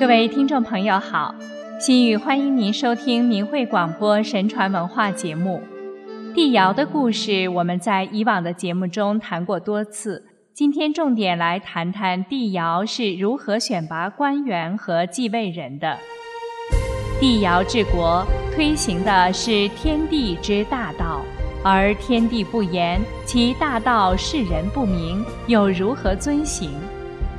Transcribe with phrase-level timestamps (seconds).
[0.00, 1.34] 各位听众朋友好，
[1.78, 5.60] 心雨欢迎您收听明慧广播神传文化节目。
[6.34, 10.24] 帝尧的故事，我们在以往的节目中谈过多次。
[10.54, 15.98] 今天重点来谈谈帝尧是如何选拔官员和继位人的。
[17.20, 21.20] 帝尧治国，推行的是天地之大道，
[21.62, 26.70] 而天地不言，其大道世人不明，又如何遵行？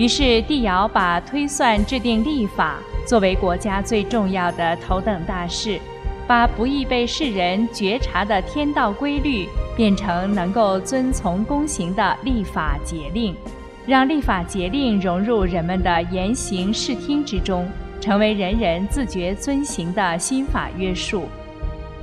[0.00, 5.78] 于是帝尧把推算、制定历法作为国家最重要的头等大事。
[6.26, 13.36] 把不易被世人觉察的天道规律，变成能够遵从公行的立法节令，
[13.84, 17.68] 让立法节令融入人们的言行视听之中，
[18.00, 21.28] 成为人人自觉遵行的新法约束。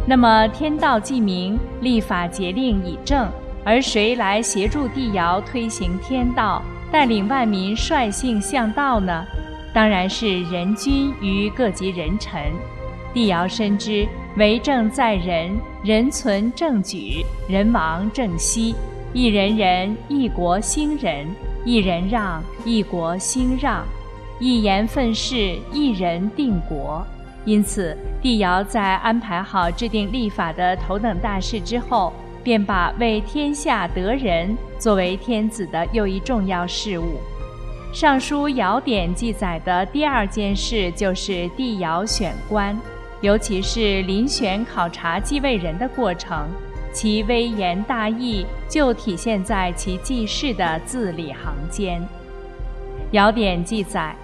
[0.06, 3.28] 那么天道既明，立法节令已正，
[3.66, 9.26] 而谁来协助帝尧推行天道，带领万民率性向道呢？
[9.74, 12.42] 当然是人君与各级人臣。
[13.14, 15.52] 帝尧深知为政在人，
[15.84, 18.76] 人存政举，人亡政息。
[19.14, 21.26] 一人仁，一国兴仁；
[21.66, 23.84] 一人让，一国兴让；
[24.40, 27.06] 一言愤世，一人定国。
[27.46, 32.14] 因此，帝尧在安排好制定立法的头等大事之后，
[32.48, 37.20] 便把为天下得人作为天子的又一重要事务。
[37.94, 42.74] 《尚书尧典》记载的第二件事，就是帝尧选官。
[43.20, 46.48] 尤其是遴选考察继位人的过程，
[46.94, 52.02] 其微言大义就体现在其记事的字里行间。
[53.12, 54.16] 尧典记载，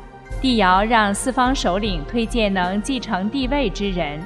[0.41, 4.21] 帝尧让四方首领推荐能继承帝位之人，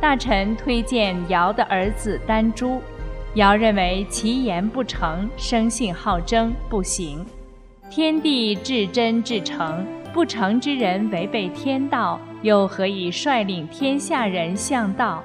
[0.00, 2.80] 大臣推荐尧的儿子丹朱，
[3.34, 7.24] 尧认为其言不成，生性好争，不行。
[7.88, 12.20] 天地至真至诚，不成之人违背天道。
[12.42, 15.22] 又何以率领天下人向道？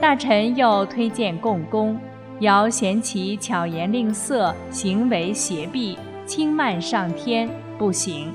[0.00, 1.96] 大臣又推荐共工，
[2.40, 5.96] 尧嫌其巧言令色，行为邪僻，
[6.26, 7.48] 轻慢上天，
[7.78, 8.32] 不行。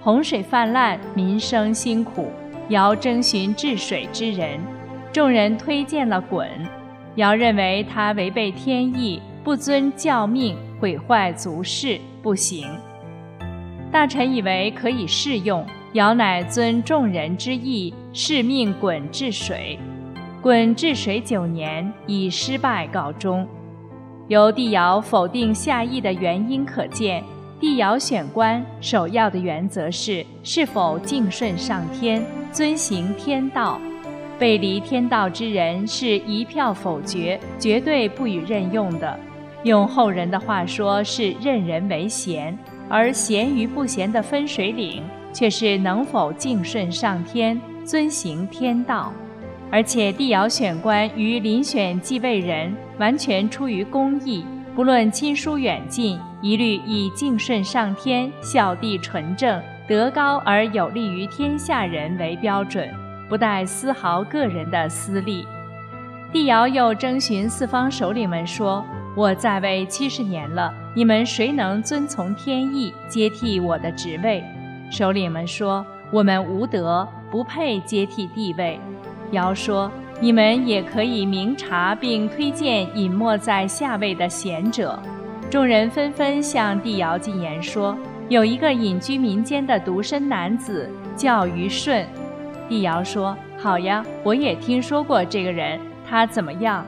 [0.00, 2.32] 洪水泛滥，民生辛苦，
[2.70, 4.58] 尧征询治水之人，
[5.12, 6.48] 众人推荐了鲧。
[7.18, 12.64] 尧认为他违背天意，不遵教命，毁坏族事，不行。
[13.90, 15.66] 大臣以为可以试用。
[15.94, 19.76] 尧乃遵众人之意，誓命鲧治水。
[20.40, 23.44] 鲧治水九年，以失败告终。
[24.28, 27.24] 由帝尧否定下邑的原因可见，
[27.58, 33.80] 帝尧选官首要的原则是是否敬顺上天，遵行天道。
[34.38, 39.18] 背离天道之人是一票否决，绝对不予任用的。
[39.64, 42.56] 用后人的话说，是任人为贤，
[42.88, 45.02] 而贤与不贤的分水岭。
[45.30, 49.12] 却是能否敬顺上天，遵行天道，
[49.70, 54.44] 而且帝尧选官与遴选继位人，完全出于公义，
[54.74, 62.88] 不论亲疏远近，一律以敬顺上天、孝弟纯正、德高而有利于天下人为标准，
[63.28, 65.46] 不带丝毫个人的私利。
[66.32, 68.84] 帝尧又征询四方首领们说
[69.16, 74.44] ：“我在位七十年了，你们谁能遵从天意，接替我的职位？”
[74.90, 78.78] 首领们说：“我们无德，不配接替帝位。”
[79.32, 79.90] 尧说
[80.20, 84.98] ：“你们也可以明察并推荐隐没在下位的贤者。”
[85.50, 87.96] 众人纷纷向帝尧进言说
[88.28, 92.06] ：“有一个隐居民间的独身男子，叫虞舜。”
[92.68, 96.84] 帝尧说：“好呀，我也听说过这个人，他怎么样？”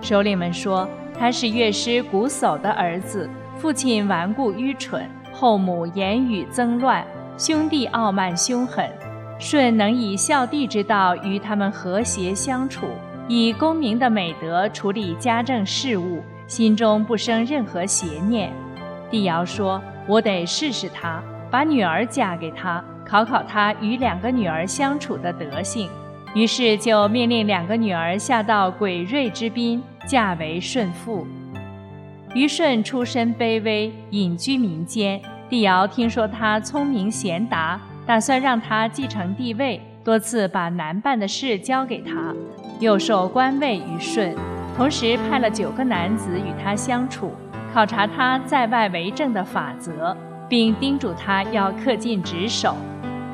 [0.00, 7.06] 首领们说：“他是乐师瞽叟的儿子，父亲顽固愚蠢，后母言语增乱。”
[7.36, 8.90] 兄弟傲慢凶狠，
[9.38, 12.86] 舜能以孝弟之道与他们和谐相处，
[13.28, 18.52] 以公明的美德处理家政事务，心中不生任何邪念。
[19.08, 25.88] 帝尧说：“我得试试他，把女儿嫁给他，考考他与两个女儿相处的德性。”
[26.34, 31.26] 于是就命令两个女儿下到鬼瑞之滨，嫁为舜父。
[32.34, 35.18] 虞舜出身卑微，隐居民间。
[35.48, 42.34] 帝尧听说他聪明贤达，打算让他继承帝位，多次把难办的事交给他，
[42.78, 44.36] 又授官位于舜，
[44.76, 47.32] 同时派了九个男子与他相处，
[47.72, 50.14] 考察他在外为政的法则，
[50.46, 52.76] 并叮嘱他要恪尽职守。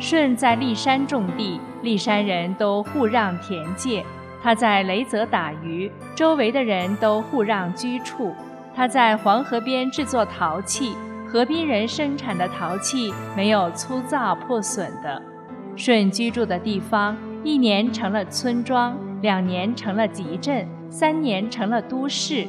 [0.01, 4.03] 舜在骊山种地，骊山人都互让田界；
[4.43, 8.35] 他在雷泽打鱼，周围的人都互让居处；
[8.75, 10.95] 他在黄河边制作陶器。
[11.27, 15.21] 河滨人生产的陶器没有粗糙破损的，
[15.75, 22.47] 舜居住的地方，一年成了村庄，两年成了集镇，三年成了都市。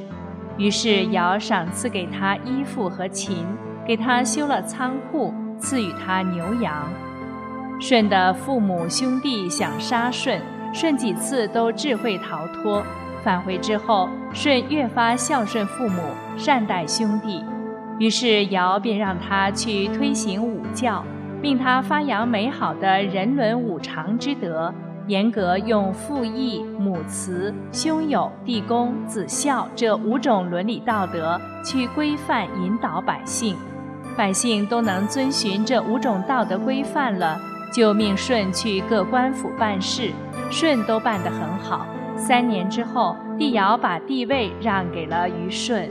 [0.57, 3.43] 于是尧赏赐给他衣服和琴，
[3.87, 6.87] 给他修了仓库，赐予他牛羊。
[7.79, 10.41] 舜的父母兄弟想杀舜，
[10.73, 12.83] 舜几次都智慧逃脱。
[13.21, 16.01] 返回之后，舜越发孝顺父母，
[16.37, 17.43] 善待兄弟。
[17.99, 21.03] 于是尧便让他去推行武教，
[21.41, 24.73] 命他发扬美好的人伦五常之德，
[25.07, 33.55] 严格用父义、母慈、兄友、弟恭、子孝这五种伦理道德去规范引导百姓。
[34.15, 37.37] 百姓都能遵循这五种道德规范了。
[37.75, 40.11] 就命舜去各官府办事，
[40.49, 41.85] 舜都办得很好。
[42.15, 45.89] 三年之后，帝尧把帝位让给了虞舜。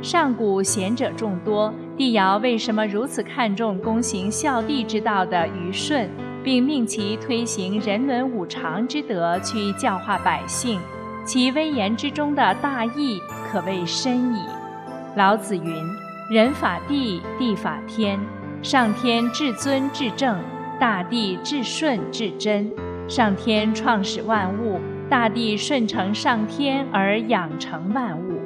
[0.00, 6.08] 上古贤者众多，帝尧为什么如此看重躬行孝弟之道的虞舜，
[6.44, 10.78] 并命其推行人伦五常之德去教化百姓？
[11.24, 13.20] 其威严之中的大义
[13.50, 14.38] 可谓深矣。
[15.16, 15.74] 老子云
[16.30, 18.20] ：“人法地，地法天。
[18.62, 20.38] 上天至尊至正。”
[20.78, 22.70] 大地至顺至真，
[23.08, 28.40] 上天创始万物，大地顺承上天而养成万物。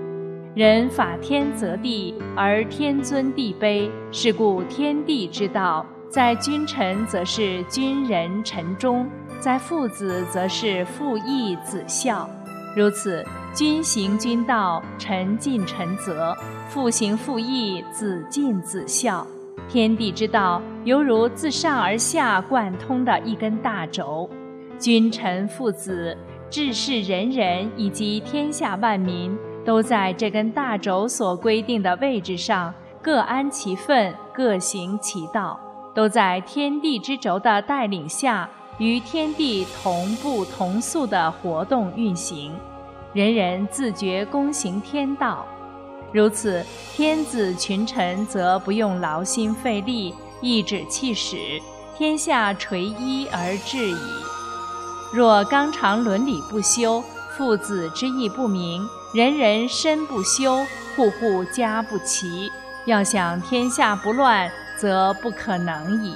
[0.55, 9.09] 人法天则地，而天尊地卑，是故天地之道，在君臣则是君仁臣忠，
[9.39, 12.29] 在父子则是父义子孝。
[12.77, 16.37] 如此，君行君道，臣尽臣责；
[16.69, 19.27] 父行父义，子尽子孝。
[19.69, 24.29] 天地之道，犹如自上而下贯通的一根大轴，
[24.79, 26.17] 君臣父子、
[26.49, 29.37] 治世仁人以及天下万民，
[29.67, 32.73] 都在这根大轴所规定的位置上，
[33.03, 35.61] 各安其分，各行其道，
[35.94, 38.49] 都在天地之轴的带领下，
[38.79, 42.53] 与天地同步同速的活动运行，
[43.12, 45.47] 人人自觉躬行天道。
[46.12, 46.64] 如此，
[46.94, 51.60] 天子群臣则不用劳心费力，一指气使，
[51.96, 53.96] 天下垂衣而治矣。
[55.12, 57.05] 若纲常伦理不修，
[57.37, 60.64] 父子之义不明，人人身不修，
[60.96, 62.50] 户户家不齐，
[62.87, 66.14] 要想天下不乱，则不可能矣。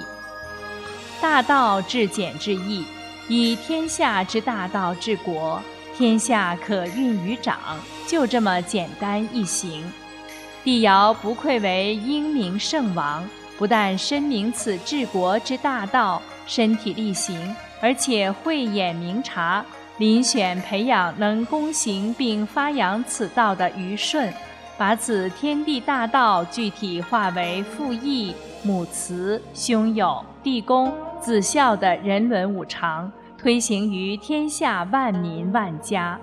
[1.21, 2.85] 大道至简至易，
[3.29, 5.63] 以天下之大道治国。
[6.03, 7.57] 天下可运于掌，
[8.09, 9.85] 就这么简单易行。
[10.65, 13.25] 帝尧不愧为英明圣王，
[13.57, 19.65] 不但深明此治国之大道，身体力行，而且慧眼明察，
[19.97, 24.35] 遴选培养能躬行并发扬此道的虞舜，
[24.77, 28.35] 把此天地大道具体化为父义、
[28.65, 33.09] 母慈、兄友、弟恭、子孝的人伦五常。
[33.43, 36.17] 推行于天下万民万家，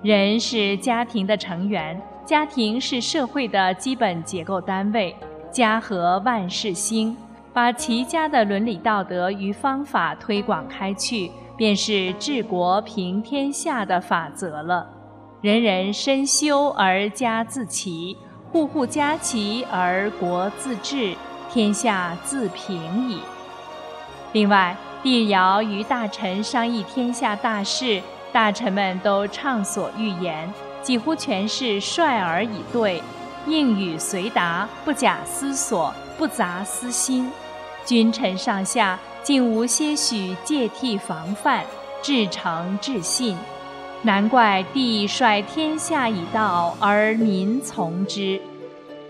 [0.00, 5.14] 人是家庭的成员，家庭是社会的基本结构单位。
[5.52, 7.14] 家和万事兴，
[7.52, 14.88] 把齐家的伦理道德与方法推广开去，便是治国平天下的法则了。
[15.42, 18.16] 人人身修而家自齐，
[18.50, 21.14] 户户家齐而国自治，
[21.52, 23.18] 天下自平矣。
[24.32, 24.74] 另外。
[25.04, 28.00] 帝尧与大臣商议天下大事，
[28.32, 30.50] 大臣们都畅所欲言，
[30.82, 33.02] 几乎全是率而以对，
[33.46, 37.30] 应语随答，不假思索，不杂私心。
[37.84, 41.62] 君臣上下竟无些许芥替防范，
[42.00, 43.36] 至诚至信。
[44.00, 48.40] 难怪帝率天下以道，而民从之。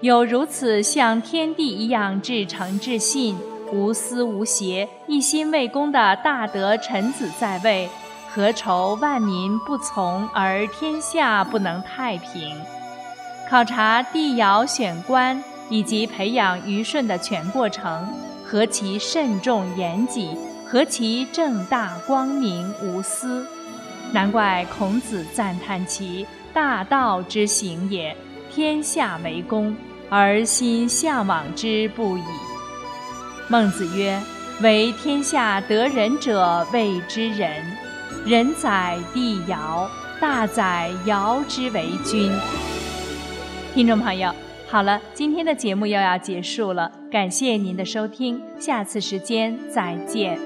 [0.00, 3.38] 有如此像天地一样至诚至信。
[3.72, 7.88] 无私无邪、一心为公的大德臣子在位，
[8.28, 12.56] 何愁万民不从而天下不能太平？
[13.48, 18.08] 考察帝尧选官以及培养虞舜的全过程，
[18.44, 23.46] 何其慎重严谨，何其正大光明无私！
[24.12, 28.16] 难怪孔子赞叹其大道之行也，
[28.52, 29.74] 天下为公，
[30.08, 32.22] 而心向往之不已。
[33.48, 34.20] 孟子曰
[34.62, 37.50] ：“为天下得仁者谓之仁。
[38.24, 39.88] 仁载帝尧，
[40.20, 42.32] 大载尧之为君。”
[43.74, 44.32] 听众朋友，
[44.68, 50.38] 好了，今天的节目又要结束了，感谢您的收听，下次时间再见。